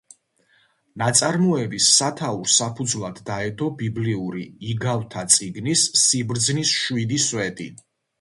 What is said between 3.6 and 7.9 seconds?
ბიბლიური „იგავთა წიგნის“ სიბრძნის შვიდი სვეტი.